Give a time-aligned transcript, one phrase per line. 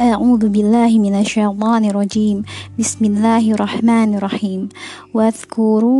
[0.00, 2.42] أعوذ بالله من الشيطان الرجيم.
[2.78, 4.68] بسم الله الرحمن الرحيم.
[5.14, 5.92] واذكروا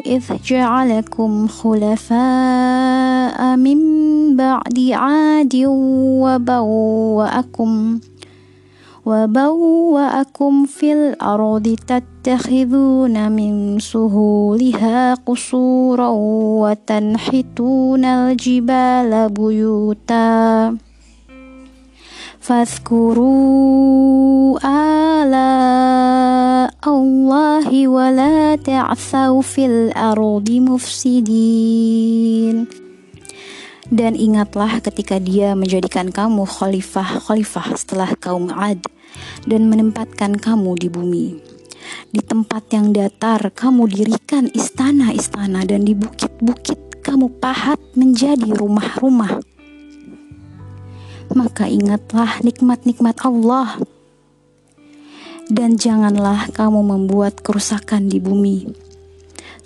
[0.00, 3.78] إذ جعلكم خلفاء من
[4.36, 5.54] بعد عاد
[6.24, 8.00] وبوأكم
[9.06, 16.08] وبوأكم في الأرض تتخذون من سهولها قصورا
[16.64, 20.76] وتنحتون الجبال بيوتا.
[22.42, 23.38] Faskuru
[24.66, 25.46] ala
[26.82, 32.66] Allahi wa la ta'thaw fil ardi mufsidin
[33.94, 38.90] dan ingatlah ketika dia menjadikan kamu khalifah-khalifah setelah kaum Ad
[39.46, 41.38] dan menempatkan kamu di bumi.
[42.10, 49.51] Di tempat yang datar kamu dirikan istana-istana dan di bukit-bukit kamu pahat menjadi rumah-rumah
[51.32, 53.80] maka ingatlah nikmat-nikmat Allah.
[55.52, 58.72] Dan janganlah kamu membuat kerusakan di bumi.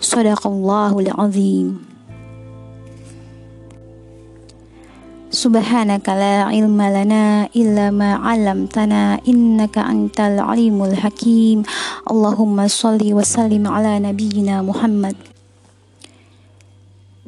[0.03, 1.87] Sadaqallahul azim.
[5.37, 11.61] Subhanaka la ilma lana illa ma 'allamtana innaka antal alimul hakim.
[12.09, 15.19] Allahumma shalli wa sallim ala nabiyyina Muhammad.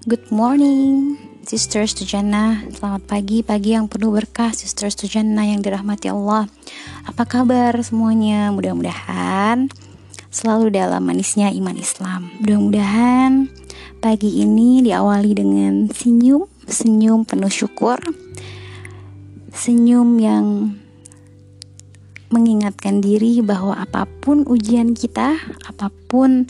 [0.09, 1.28] Good morning.
[1.49, 6.45] Sisters to Jannah Selamat pagi, pagi yang penuh berkah Sisters to Jannah yang dirahmati Allah.
[7.09, 8.53] Apa kabar semuanya?
[8.53, 9.73] Mudah-mudahan
[10.29, 12.29] selalu dalam manisnya iman Islam.
[12.45, 13.49] Mudah-mudahan
[13.97, 17.97] pagi ini diawali dengan senyum senyum penuh syukur,
[19.57, 20.77] senyum yang
[22.29, 26.45] mengingatkan diri bahwa apa pun ujian kita, apa pun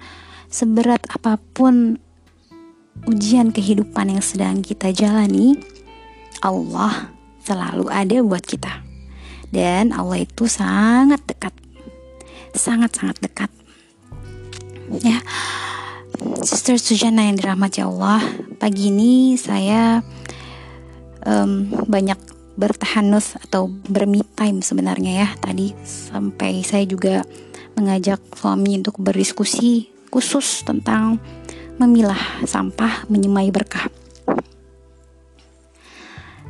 [0.50, 2.02] seberat apa pun
[3.06, 5.60] ujian kehidupan yang sedang kita jalani,
[6.42, 7.12] Allah
[7.44, 8.82] selalu ada buat kita.
[9.48, 11.54] Dan Allah itu sangat dekat.
[12.52, 13.50] Sangat-sangat dekat.
[15.04, 15.20] Ya.
[16.42, 18.18] Sister Sujana yang dirahmati Allah,
[18.58, 20.02] pagi ini saya
[21.22, 22.18] um, banyak
[22.58, 27.22] bertahanus atau berme time sebenarnya ya tadi sampai saya juga
[27.78, 31.22] mengajak suami untuk berdiskusi khusus tentang
[31.78, 33.86] memilah sampah menyemai berkah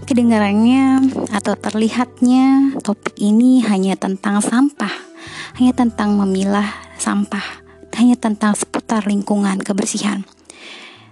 [0.08, 4.92] kedengarannya atau terlihatnya topik ini hanya tentang sampah
[5.60, 6.64] hanya tentang memilah
[6.96, 7.68] sampah
[7.98, 10.22] hanya tentang seputar lingkungan kebersihan.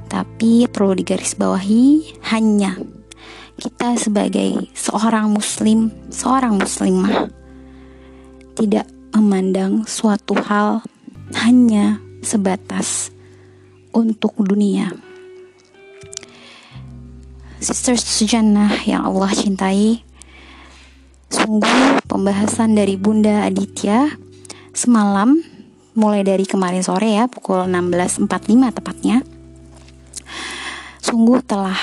[0.06, 2.78] Tapi perlu digarisbawahi hanya
[3.59, 7.26] kita sebagai seorang muslim, seorang muslimah
[8.55, 10.87] tidak memandang suatu hal
[11.34, 13.10] hanya sebatas
[13.97, 14.93] untuk dunia.
[17.57, 20.05] Sisters Sujannah yang Allah cintai,
[21.33, 24.12] sungguh pembahasan dari Bunda Aditya
[24.77, 25.41] semalam
[25.97, 29.25] mulai dari kemarin sore ya pukul 16.45 tepatnya
[31.01, 31.79] sungguh telah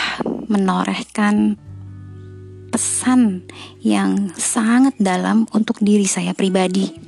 [0.45, 1.57] menorehkan
[2.69, 3.47] pesan
[3.79, 7.02] yang sangat dalam untuk diri saya pribadi.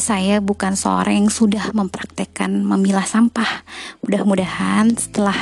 [0.00, 3.68] Saya bukan seorang yang sudah mempraktekkan memilah sampah.
[4.00, 5.36] Mudah-mudahan setelah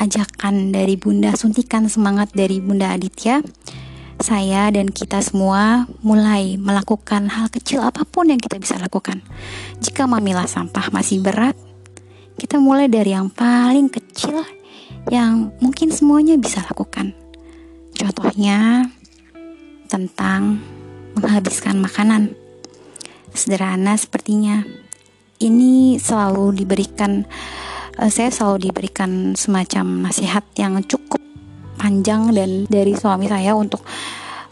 [0.00, 3.44] ajakan dari Bunda suntikan semangat dari Bunda Aditya,
[4.16, 9.20] saya dan kita semua mulai melakukan hal kecil apa pun yang kita bisa lakukan.
[9.84, 11.52] Jika memilah sampah masih berat,
[12.40, 14.40] kita mulai dari yang paling kecil
[15.12, 17.12] yang mungkin semuanya bisa lakukan.
[17.92, 18.88] Contohnya
[19.92, 20.64] tentang
[21.12, 22.45] menghabiskan makanan.
[23.32, 24.62] Sederhana sepertinya.
[25.36, 27.24] Ini selalu diberikan
[28.00, 31.20] eh, saya selalu diberikan semacam nasihat yang cukup
[31.76, 33.84] panjang dan dari suami saya untuk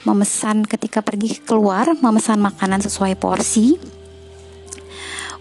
[0.04, 3.80] memesan ketika pergi keluar memesan makanan sesuai porsi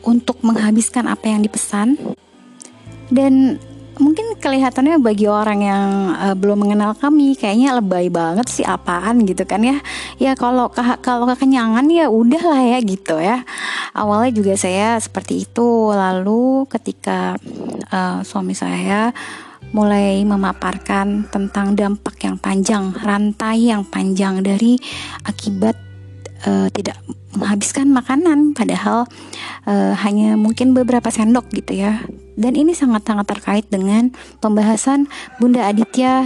[0.04, 2.00] untuk menghabiskan apa yang dipesan
[3.12, 3.60] dan
[4.00, 9.48] mungkin kelihatannya bagi orang yang uh, belum mengenal kami kayaknya lebay banget sih apaan gitu
[9.48, 9.80] kan ya.
[10.20, 10.68] Ya kalau
[11.00, 13.48] kalau kekenyangan ya udahlah ya gitu ya.
[13.96, 15.96] Awalnya juga saya seperti itu.
[15.96, 17.40] Lalu ketika
[17.88, 19.16] uh, suami saya
[19.72, 24.76] mulai memaparkan tentang dampak yang panjang, rantai yang panjang dari
[25.24, 25.80] akibat
[26.44, 27.00] uh, tidak
[27.40, 28.52] menghabiskan makanan.
[28.52, 29.08] Padahal
[29.66, 32.04] uh, hanya mungkin beberapa sendok gitu ya.
[32.34, 34.10] Dan ini sangat-sangat terkait dengan
[34.42, 35.06] pembahasan
[35.38, 36.26] Bunda Aditya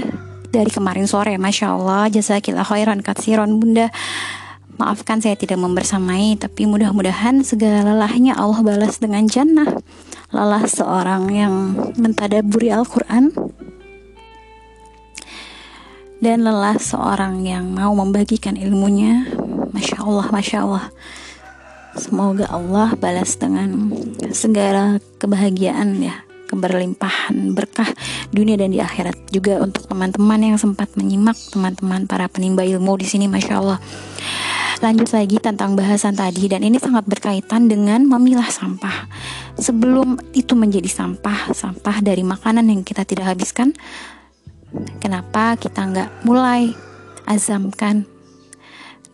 [0.49, 1.35] dari kemarin sore.
[1.35, 3.91] Masya Allah, jazakillah khairan katsiron Bunda.
[4.77, 9.67] Maafkan saya tidak membersamai, tapi mudah-mudahan segala lelahnya Allah balas dengan jannah.
[10.29, 11.53] Lelah seorang yang
[11.97, 13.33] mentadaburi Al-Quran.
[16.17, 19.29] dan lelah seorang yang mau membagikan ilmunya
[19.73, 20.85] Masya Allah, Masya Allah
[21.97, 23.89] Semoga Allah balas dengan
[24.29, 27.91] segala kebahagiaan ya keberlimpahan berkah
[28.31, 29.33] dunia dan di akhirat.
[29.33, 33.79] Juga untuk teman-teman yang sempat menyimak teman-teman para penimba ilmu di sini masya Allah.
[34.77, 39.09] Lanjut lagi tentang bahasan tadi dan ini sangat berkaitan dengan memilah sampah.
[39.57, 43.73] Sebelum itu menjadi sampah sampah dari makanan yang kita tidak habiskan
[45.01, 46.71] kenapa kita nggak mulai
[47.25, 48.05] azamkan?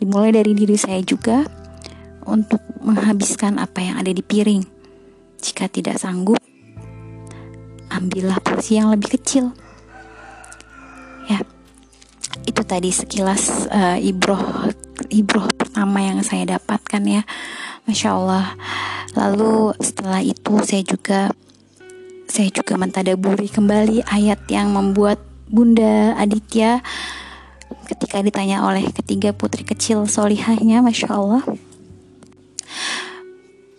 [0.04, 1.48] Dimulai dari diri saya juga
[2.28, 4.64] untuk menghabiskan apa yang ada di piring
[5.44, 6.40] jika tidak sanggup
[7.94, 9.54] ambillah porsi yang lebih kecil.
[11.30, 11.40] Ya,
[12.50, 14.74] itu tadi sekilas uh, ibroh
[15.14, 17.22] ibroh pertama yang saya dapatkan ya,
[17.86, 18.58] masya Allah.
[19.14, 21.30] Lalu setelah itu saya juga
[22.25, 25.22] saya juga mentadaburi kembali ayat yang membuat
[25.54, 26.81] Bunda Aditya
[27.86, 31.46] ketika ditanya oleh ketiga putri kecil solihahnya, masya Allah.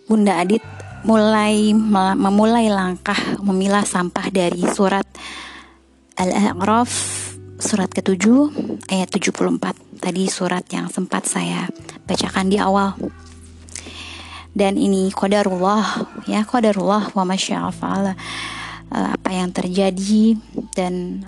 [0.05, 0.61] Bunda Adit
[1.01, 1.73] mulai
[2.13, 5.05] memulai langkah memilah sampah dari surat
[6.13, 6.89] Al-A'raf
[7.57, 8.25] surat ke-7
[8.93, 11.65] ayat 74 tadi surat yang sempat saya
[12.05, 12.93] bacakan di awal.
[14.53, 18.13] Dan ini qadarullah ya qadarullah wa masya'afa'ala
[18.93, 20.37] eh, apa yang terjadi
[20.77, 21.25] dan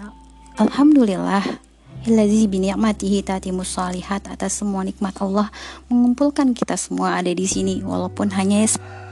[0.62, 1.67] alhamdulillah
[2.07, 5.51] Allazi bini'matihi tatimus salihat atas semua nikmat Allah.
[5.92, 8.63] Mengumpulkan kita semua ada di sini walaupun hanya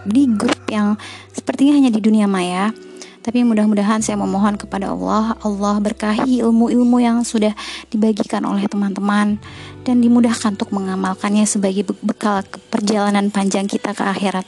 [0.07, 0.95] di grup yang
[1.35, 2.71] sepertinya hanya di dunia maya.
[3.19, 7.51] Tapi mudah-mudahan saya memohon kepada Allah Allah berkahi ilmu-ilmu yang sudah
[7.91, 9.43] dibagikan oleh teman-teman
[9.83, 14.47] dan dimudahkan untuk mengamalkannya sebagai bekal perjalanan panjang kita ke akhirat.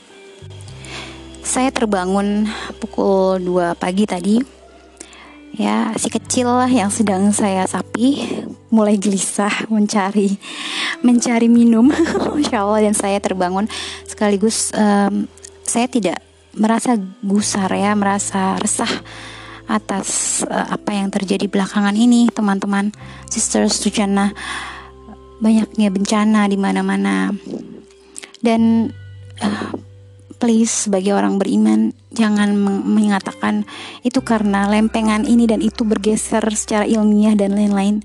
[1.44, 2.48] Saya terbangun
[2.80, 4.56] pukul 2 pagi tadi.
[5.58, 8.37] Ya si kecil lah yang sedang saya sapi
[8.68, 10.36] mulai gelisah mencari
[11.00, 11.88] mencari minum
[12.36, 13.64] Masya Allah dan saya terbangun
[14.04, 15.24] sekaligus um,
[15.68, 16.24] saya tidak
[16.56, 18.90] merasa gusar ya, merasa resah
[19.68, 22.90] atas uh, apa yang terjadi belakangan ini, teman-teman,
[23.28, 24.32] sisters Sujana
[25.38, 27.30] banyaknya bencana di mana-mana.
[28.40, 28.90] Dan
[29.44, 29.70] uh,
[30.40, 32.54] please sebagai orang beriman jangan
[32.86, 33.68] mengatakan
[34.02, 38.02] itu karena lempengan ini dan itu bergeser secara ilmiah dan lain-lain.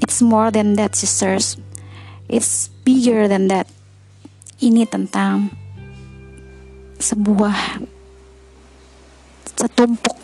[0.00, 1.60] It's more than that, sisters.
[2.30, 3.68] It's bigger than that.
[4.62, 5.52] Ini tentang
[7.02, 7.82] sebuah
[9.58, 10.14] setumpuk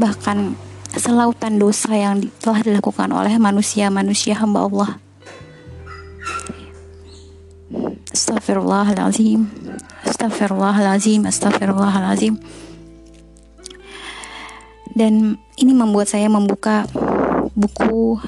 [0.00, 0.56] bahkan
[0.96, 4.90] selautan dosa yang telah dilakukan oleh manusia-manusia hamba Allah.
[8.16, 9.44] Astagfirullahalazim.
[10.08, 11.28] Astagfirullahalazim.
[11.28, 12.40] Astagfirullahalazim.
[14.96, 16.88] Dan ini membuat saya membuka
[17.56, 18.20] buku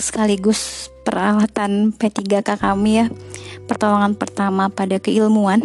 [0.00, 3.06] sekaligus peralatan P3K kami ya.
[3.68, 5.60] Pertolongan pertama pada keilmuan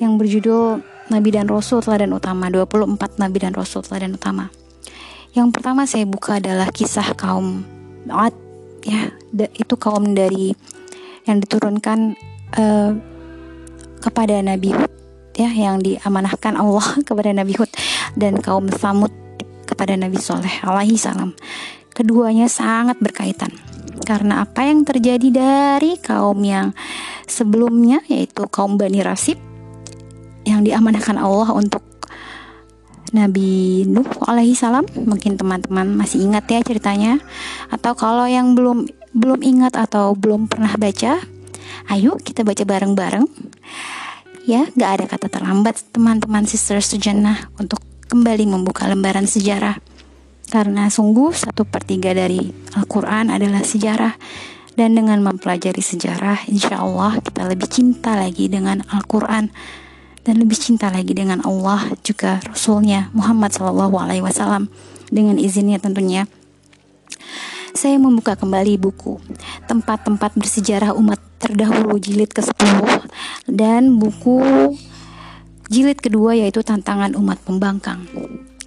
[0.00, 0.80] yang berjudul
[1.12, 4.48] Nabi dan Rasul Teladan Utama 24 Nabi dan Rasul Teladan Utama.
[5.36, 7.62] Yang pertama saya buka adalah kisah kaum
[8.08, 8.34] Ad
[8.84, 9.12] ya.
[9.54, 10.56] Itu kaum dari
[11.28, 12.16] yang diturunkan
[12.56, 12.92] uh,
[14.00, 14.92] kepada Nabi Hud
[15.36, 17.70] ya yang diamanahkan Allah kepada Nabi Hud
[18.16, 19.27] dan kaum Samud
[19.78, 21.38] kepada Nabi Soleh alaihi salam.
[21.94, 23.54] Keduanya sangat berkaitan.
[24.02, 26.74] Karena apa yang terjadi dari kaum yang
[27.30, 29.38] sebelumnya yaitu kaum Bani Rasib
[30.42, 31.86] yang diamanahkan Allah untuk
[33.14, 34.82] Nabi Nuh alaihi salam.
[34.98, 37.22] Mungkin teman-teman masih ingat ya ceritanya.
[37.70, 41.22] Atau kalau yang belum belum ingat atau belum pernah baca
[41.94, 43.30] ayo kita baca bareng-bareng.
[44.42, 49.76] Ya gak ada kata terlambat teman-teman sister sejana untuk kembali membuka lembaran sejarah.
[50.48, 52.40] Karena sungguh satu per tiga dari
[52.72, 54.16] Al-Quran adalah sejarah.
[54.72, 59.52] Dan dengan mempelajari sejarah insya Allah kita lebih cinta lagi dengan Al-Quran.
[60.24, 64.72] Dan lebih cinta lagi dengan Allah juga Rasulnya Muhammad Shallallahu Alaihi Wasallam.
[65.12, 66.24] Dengan izinnya tentunya
[67.76, 69.22] saya membuka kembali buku
[69.70, 73.06] tempat-tempat bersejarah umat terdahulu jilid ke-10
[73.46, 74.74] dan buku
[75.68, 78.04] jilid kedua yaitu tantangan umat pembangkang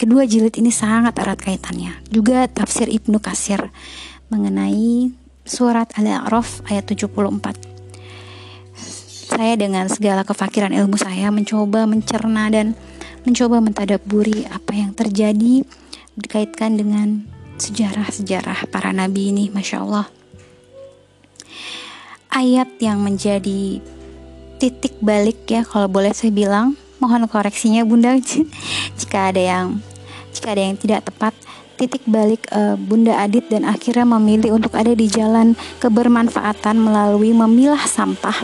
[0.02, 1.94] Kedua jilid ini sangat erat kaitannya.
[2.10, 3.70] Juga tafsir Ibnu Kasir
[4.34, 5.14] mengenai
[5.46, 7.30] surat Al-A'raf ayat 74.
[9.30, 12.74] Saya dengan segala kefakiran ilmu saya mencoba mencerna dan
[13.30, 15.62] mencoba mentadaburi apa yang terjadi
[16.18, 17.30] dikaitkan dengan
[17.62, 20.10] sejarah-sejarah para nabi ini, masya Allah.
[22.34, 23.86] Ayat yang menjadi
[24.58, 28.16] titik balik ya kalau boleh saya bilang mohon koreksinya bunda
[29.02, 29.82] jika ada yang
[30.32, 31.36] jika ada yang tidak tepat,
[31.76, 37.84] titik balik uh, Bunda Adit dan akhirnya memilih untuk ada di jalan kebermanfaatan melalui memilah
[37.84, 38.38] sampah.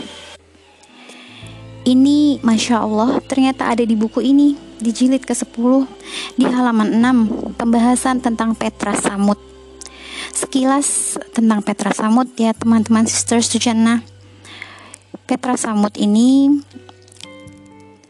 [1.88, 5.88] Ini Masya Allah ternyata ada di buku ini di jilid ke-10
[6.36, 9.40] di halaman 6 pembahasan tentang Petra Samud.
[10.36, 14.04] Sekilas tentang Petra Samud ya teman-teman sisters Sujana.
[15.24, 16.60] Petra Samud ini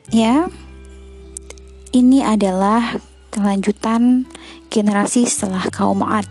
[0.09, 0.49] ya
[1.93, 2.97] ini adalah
[3.33, 4.29] kelanjutan
[4.69, 6.29] generasi setelah kaum Ad.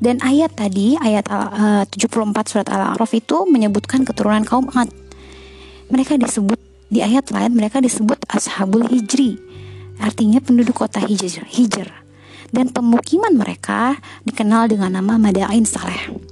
[0.00, 4.88] Dan ayat tadi, ayat uh, 74 surat Al-A'raf itu menyebutkan keturunan kaum Ad.
[5.92, 6.56] Mereka disebut
[6.88, 9.36] di ayat lain mereka disebut Ashabul Hijri.
[10.00, 11.44] Artinya penduduk kota Hijr.
[11.44, 11.88] Hijr.
[12.50, 16.30] Dan pemukiman mereka dikenal dengan nama Madain Saleh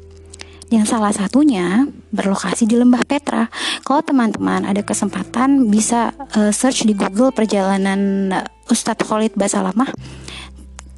[0.69, 3.49] yang salah satunya berlokasi di Lembah Petra.
[3.85, 9.89] Kalau teman-teman ada kesempatan bisa uh, search di Google perjalanan uh, Ustadz Khalid Basalamah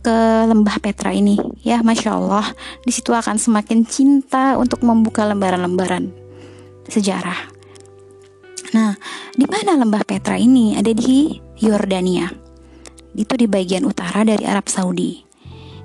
[0.03, 0.17] ke
[0.51, 1.39] Lembah Petra ini.
[1.63, 2.51] Ya Masya Allah
[2.83, 6.11] di situ akan semakin cinta untuk membuka lembaran-lembaran
[6.91, 7.39] sejarah.
[8.75, 8.99] Nah
[9.39, 10.75] di mana Lembah Petra ini?
[10.75, 12.27] Ada di Yordania.
[13.15, 15.30] Itu di bagian utara dari Arab Saudi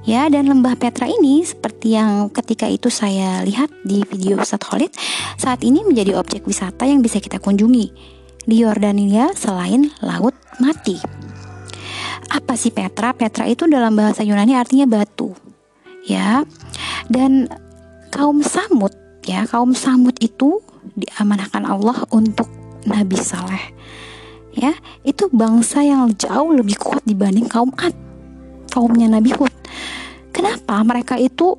[0.06, 4.94] Ya, dan lembah Petra ini seperti yang ketika itu saya lihat di video Ustaz Khalid,
[5.34, 7.90] saat ini menjadi objek wisata yang bisa kita kunjungi
[8.46, 11.02] di Yordania selain Laut Mati.
[12.30, 13.18] Apa sih Petra?
[13.18, 15.34] Petra itu dalam bahasa Yunani artinya batu.
[16.06, 16.46] Ya.
[17.10, 17.50] Dan
[18.14, 18.94] kaum Samud,
[19.26, 20.62] ya, kaum Samud itu
[20.94, 22.46] diamanahkan Allah untuk
[22.86, 23.74] Nabi Saleh.
[24.54, 28.05] Ya, itu bangsa yang jauh lebih kuat dibanding kaum Ad
[28.76, 29.56] kaumnya Nabi Hud.
[30.36, 31.56] Kenapa mereka itu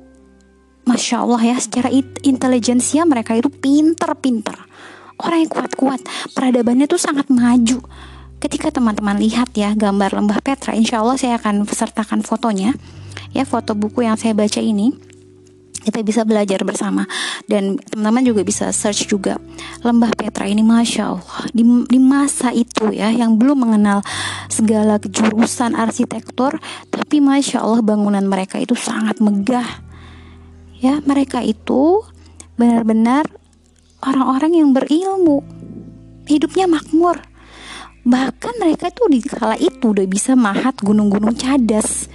[0.85, 1.89] Masya Allah ya secara
[2.21, 4.55] intelijensia mereka itu pinter-pinter.
[5.17, 6.05] Orang yang kuat-kuat
[6.37, 7.81] Peradabannya tuh sangat maju.
[8.37, 12.77] Ketika teman-teman lihat ya gambar lembah Petra Insya Allah saya akan sertakan fotonya.
[13.33, 15.06] Ya foto buku yang saya baca ini
[15.87, 17.07] kita bisa belajar bersama.
[17.47, 19.39] Dan teman-teman juga bisa search juga
[19.87, 21.47] lembah Petra ini masya Allah.
[21.55, 24.03] Di, di masa itu ya yang belum mengenal
[24.51, 26.59] segala kejurusan arsitektur
[26.91, 29.87] tapi masya Allah bangunan mereka itu sangat megah.
[30.83, 32.03] Ya mereka itu
[32.59, 33.23] benar-benar
[34.03, 35.41] orang-orang yang berilmu.
[36.27, 37.23] Hidupnya makmur.
[38.03, 42.07] Bahkan mereka itu di kala itu udah bisa mahat gunung-gunung cadas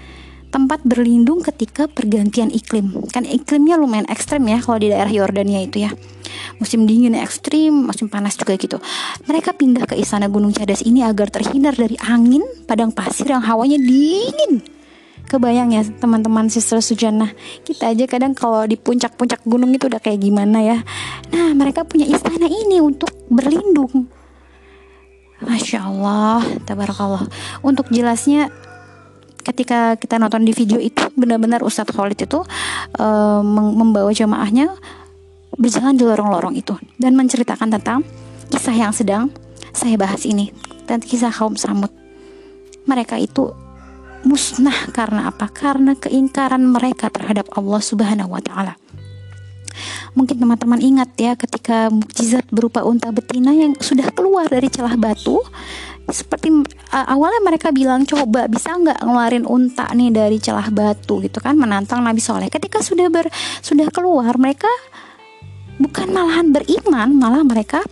[0.53, 2.93] tempat berlindung ketika pergantian iklim.
[3.09, 5.91] Kan iklimnya lumayan ekstrim ya kalau di daerah Yordania itu ya.
[6.61, 8.77] Musim dingin ekstrim, musim panas juga gitu.
[9.25, 13.81] Mereka pindah ke istana Gunung Cadas ini agar terhindar dari angin padang pasir yang hawanya
[13.81, 14.61] dingin.
[15.23, 17.33] Kebayang ya teman-teman sister Sujana
[17.65, 20.79] Kita aja kadang kalau di puncak-puncak gunung itu udah kayak gimana ya
[21.33, 24.13] Nah mereka punya istana ini untuk berlindung
[25.41, 27.25] Masya Allah, tabarakallah
[27.65, 28.53] Untuk jelasnya
[29.43, 32.41] ketika kita nonton di video itu benar-benar Ustadz Khalid itu
[32.99, 33.43] uh,
[33.77, 34.73] membawa jamaahnya
[35.59, 38.01] berjalan di lorong-lorong itu dan menceritakan tentang
[38.49, 39.29] kisah yang sedang
[39.75, 40.55] saya bahas ini
[40.89, 41.91] dan kisah kaum Samud.
[42.89, 43.53] Mereka itu
[44.23, 45.51] musnah karena apa?
[45.51, 48.75] Karena keingkaran mereka terhadap Allah Subhanahu wa taala.
[50.13, 55.41] Mungkin teman-teman ingat ya ketika mukjizat berupa unta betina yang sudah keluar dari celah batu
[56.13, 56.53] seperti
[56.93, 61.19] uh, awalnya mereka bilang coba bisa nggak ngeluarin unta nih dari celah batu?
[61.25, 62.53] Gitu kan menantang Nabi Soleh.
[62.53, 63.27] Ketika sudah ber
[63.65, 64.69] sudah keluar mereka
[65.81, 67.83] bukan malahan beriman malah mereka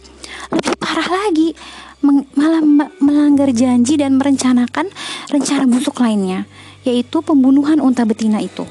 [0.53, 1.57] lebih parah lagi
[2.05, 2.63] meng, malah
[3.01, 4.93] melanggar janji dan merencanakan
[5.33, 6.47] rencana busuk lainnya
[6.87, 8.65] yaitu pembunuhan unta betina itu.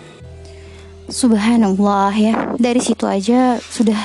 [1.10, 2.34] Subhanallah ya.
[2.54, 3.98] Dari situ aja sudah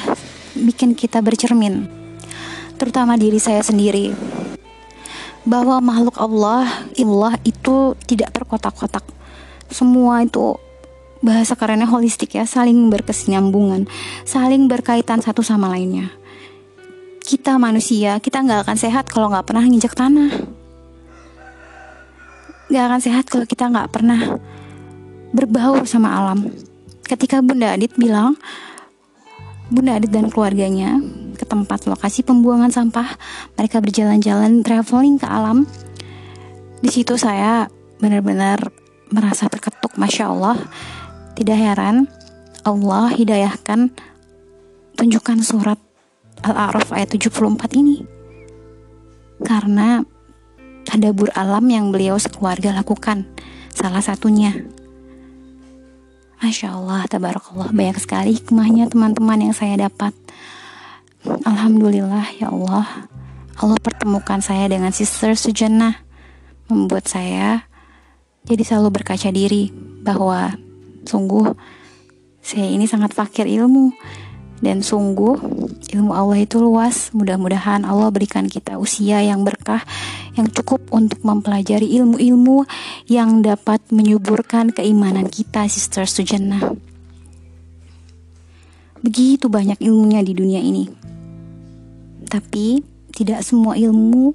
[0.57, 2.05] bikin kita bercermin
[2.75, 4.15] terutama diri saya sendiri
[5.45, 6.65] bahwa makhluk Allah,
[6.97, 9.05] Allah itu tidak terkotak-kotak.
[9.69, 10.57] Semua itu
[11.25, 13.89] bahasa kerennya holistik ya, saling berkesinambungan,
[14.29, 16.13] saling berkaitan satu sama lainnya.
[17.25, 20.33] Kita manusia, kita nggak akan sehat kalau nggak pernah nginjak tanah.
[22.69, 24.21] Nggak akan sehat kalau kita nggak pernah
[25.33, 26.53] berbaur sama alam.
[27.05, 28.37] Ketika Bunda Adit bilang,
[29.75, 31.03] Bunda Adit dan keluarganya
[31.35, 33.19] ke tempat lokasi pembuangan sampah.
[33.59, 35.67] Mereka berjalan-jalan traveling ke alam.
[36.79, 37.67] Di situ saya
[37.99, 38.71] benar-benar
[39.11, 40.63] merasa terketuk, masya Allah.
[41.35, 42.07] Tidak heran
[42.63, 43.91] Allah hidayahkan
[44.95, 45.83] tunjukkan surat
[46.47, 48.07] Al-A'raf ayat 74 ini.
[49.43, 49.99] Karena
[50.87, 53.27] ada bur alam yang beliau sekeluarga lakukan.
[53.75, 54.55] Salah satunya
[56.43, 57.71] Masya Allah, tabarakallah.
[57.71, 60.15] Banyak sekali hikmahnya teman-teman yang saya dapat.
[61.25, 63.11] Alhamdulillah ya Allah.
[63.55, 66.03] Allah pertemukan saya dengan Sister Sujana
[66.67, 67.71] Membuat saya
[68.45, 69.71] Jadi selalu berkaca diri
[70.05, 70.53] bahwa
[71.07, 71.55] sungguh
[72.45, 73.95] saya ini sangat fakir ilmu
[74.63, 75.41] dan sungguh
[75.95, 77.11] ilmu Allah itu luas.
[77.15, 79.83] Mudah-mudahan Allah berikan kita usia yang berkah
[80.35, 82.67] yang cukup untuk mempelajari ilmu-ilmu
[83.07, 86.75] yang dapat menyuburkan keimanan kita, Sister Sujannah.
[89.05, 90.89] Begitu banyak ilmunya di dunia ini.
[92.25, 92.83] Tapi
[93.15, 94.35] tidak semua ilmu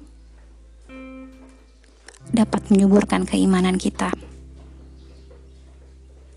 [2.30, 4.14] dapat menyuburkan keimanan kita.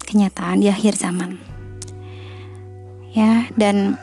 [0.03, 1.52] Kenyataan di akhir zaman.
[3.13, 4.01] Ya, dan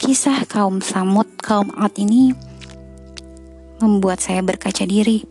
[0.00, 2.32] kisah kaum Samud, kaum Ad ini
[3.84, 5.28] membuat saya berkaca diri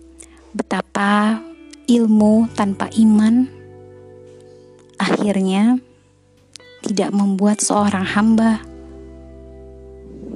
[0.53, 1.41] betapa
[1.89, 3.50] ilmu tanpa iman
[5.01, 5.81] akhirnya
[6.85, 8.62] tidak membuat seorang hamba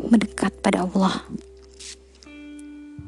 [0.09, 1.23] mendekat pada Allah.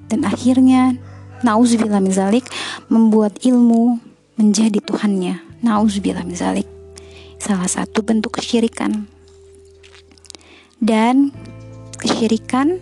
[0.09, 0.97] Dan akhirnya
[1.39, 2.51] Nauzubillah min zalik
[2.91, 3.95] membuat ilmu
[4.35, 5.63] menjadi Tuhannya.
[5.63, 6.67] Nauzubillah min zalik.
[7.39, 9.07] Salah satu bentuk kesyirikan.
[10.79, 11.36] Dan
[12.00, 12.79] kesyirikan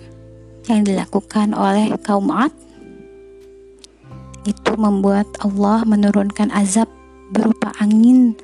[0.69, 2.53] yang dilakukan oleh kaum Ad
[4.47, 6.87] itu membuat Allah menurunkan azab
[7.33, 8.37] berupa angin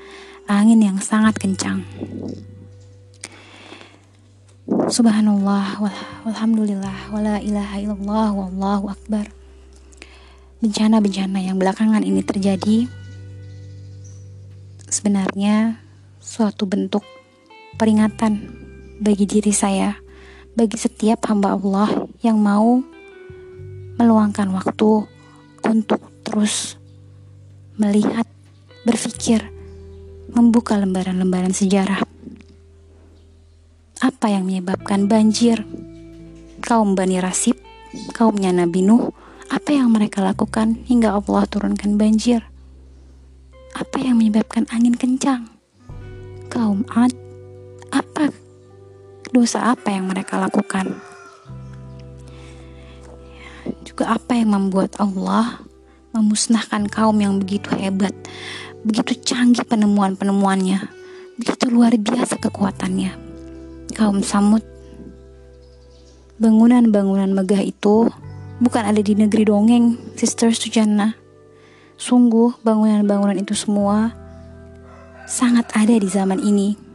[0.52, 1.88] angin yang sangat kencang.
[4.68, 5.80] Subhanallah
[6.28, 9.28] walhamdulillah wala ilaha illallah wallahu akbar
[10.64, 12.88] bencana-bencana yang belakangan ini terjadi
[14.88, 15.84] sebenarnya
[16.24, 17.04] suatu bentuk
[17.76, 18.48] peringatan
[19.00, 19.98] bagi diri saya,
[20.54, 21.90] bagi setiap hamba Allah
[22.22, 22.82] yang mau
[23.98, 25.06] meluangkan waktu
[25.66, 26.78] untuk terus
[27.78, 28.26] melihat,
[28.86, 29.50] berpikir,
[30.30, 32.02] membuka lembaran-lembaran sejarah.
[34.04, 35.64] Apa yang menyebabkan banjir?
[36.64, 37.60] Kaum Bani Rasib,
[38.16, 39.12] kaumnya Nabi Nuh,
[39.52, 42.44] apa yang mereka lakukan hingga Allah turunkan banjir?
[43.74, 45.50] Apa yang menyebabkan angin kencang?
[46.50, 47.23] Kaum Ad,
[49.34, 50.94] dosa apa yang mereka lakukan?
[53.82, 55.66] Juga apa yang membuat Allah
[56.14, 58.14] memusnahkan kaum yang begitu hebat,
[58.86, 60.86] begitu canggih penemuan-penemuannya,
[61.42, 63.18] begitu luar biasa kekuatannya.
[63.98, 64.62] Kaum Samud,
[66.38, 68.14] bangunan-bangunan megah itu
[68.62, 71.18] bukan ada di negeri dongeng, Sister Sujana.
[71.98, 74.14] Sungguh bangunan-bangunan itu semua
[75.26, 76.93] sangat ada di zaman ini.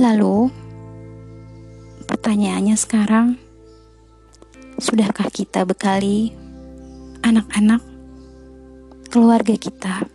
[0.00, 0.48] Lalu,
[2.08, 3.36] pertanyaannya sekarang,
[4.80, 6.32] sudahkah kita bekali
[7.20, 7.84] anak-anak
[9.12, 10.08] keluarga kita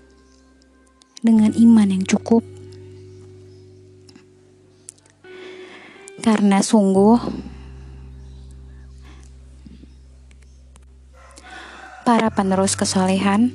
[1.22, 2.42] dengan iman yang cukup?
[6.18, 7.22] Karena sungguh
[12.10, 13.54] para penerus kesolehan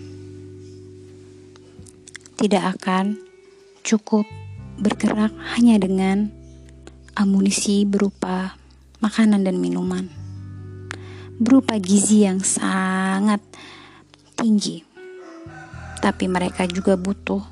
[2.39, 3.19] tidak akan
[3.83, 4.31] cukup
[4.81, 6.33] bergerak hanya dengan
[7.13, 8.57] amunisi berupa
[9.05, 10.09] makanan dan minuman,
[11.37, 13.45] berupa gizi yang sangat
[14.41, 14.81] tinggi,
[16.01, 17.45] tapi mereka juga butuh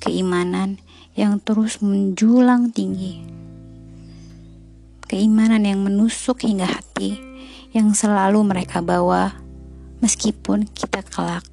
[0.00, 0.80] keimanan
[1.12, 3.20] yang terus menjulang tinggi,
[5.04, 7.20] keimanan yang menusuk hingga hati,
[7.76, 9.36] yang selalu mereka bawa
[10.00, 11.44] meskipun kita kelak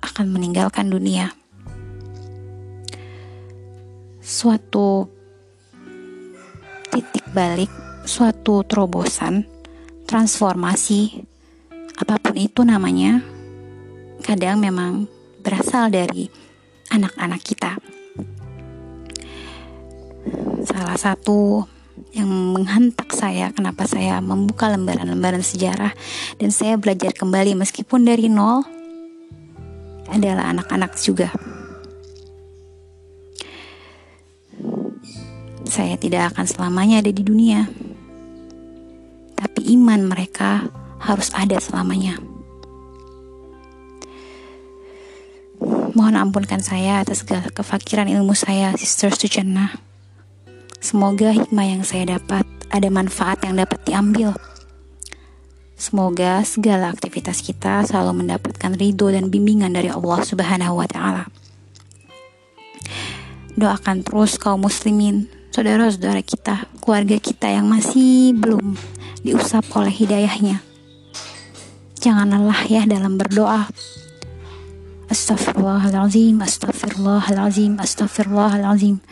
[0.00, 1.39] akan meninggalkan dunia.
[4.20, 5.08] Suatu
[6.92, 7.72] titik balik,
[8.04, 9.48] suatu terobosan,
[10.04, 11.24] transformasi,
[11.96, 13.24] apa pun itu namanya,
[14.20, 15.08] kadang memang
[15.40, 16.28] berasal dari
[16.92, 17.80] anak-anak kita.
[20.68, 21.64] Salah satu
[22.12, 25.96] yang menghantak saya kenapa saya membuka lembaran-lembaran sejarah
[26.36, 28.64] dan saya belajar kembali meskipun dari nol
[30.12, 31.49] adalah anak-anak juga.
[35.70, 37.70] Saya tidak akan selamanya ada di dunia.
[39.38, 40.66] Tapi iman mereka
[40.98, 42.18] harus ada selamanya.
[45.94, 49.78] Mohon ampunkan saya atas segala kefakiran ilmu saya, Sister Sujana.
[50.82, 54.34] Semoga hikmah yang saya dapat ada manfaat yang dapat diambil.
[55.78, 61.30] Semoga segala aktivitas kita selalu mendapatkan ridho dan bimbingan dari Allah Subhanahu wa taala.
[63.54, 68.78] Doakan terus kaum muslimin, saudara-saudara kita, keluarga kita yang masih belum
[69.26, 70.62] diusap oleh hidayahnya.
[72.00, 73.68] Jangan lelah ya dalam berdoa.
[75.10, 79.02] Astaghfirullahalazim, astaghfirullahalazim, astaghfirullahalazim.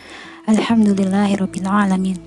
[0.49, 2.17] Alhamdulillahirabbil alamin.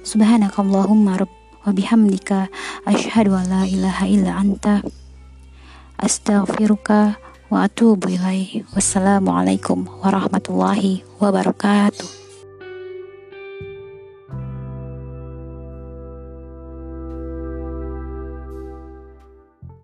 [0.00, 1.34] Subhanakallahumma rabb
[1.66, 2.48] wa bihamdika
[2.88, 4.80] asyhadu an la ilaha illa anta
[6.00, 8.64] Astaghfiruka wa atubu ilaih.
[8.72, 12.25] Wassalamualaikum warahmatullahi wabarakatuh.